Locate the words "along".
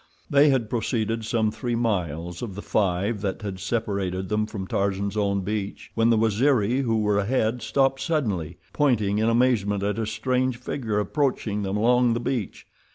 11.77-12.13